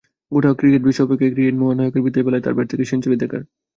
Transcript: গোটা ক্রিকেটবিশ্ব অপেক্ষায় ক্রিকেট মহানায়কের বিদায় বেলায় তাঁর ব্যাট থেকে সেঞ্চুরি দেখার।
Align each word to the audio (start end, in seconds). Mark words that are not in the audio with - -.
গোটা 0.31 0.49
ক্রিকেটবিশ্ব 0.59 0.99
অপেক্ষায় 1.05 1.33
ক্রিকেট 1.33 1.55
মহানায়কের 1.59 2.03
বিদায় 2.05 2.25
বেলায় 2.25 2.43
তাঁর 2.43 2.55
ব্যাট 2.57 2.67
থেকে 2.71 2.83
সেঞ্চুরি 2.91 3.17
দেখার। 3.21 3.41